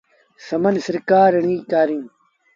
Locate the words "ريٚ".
1.45-1.65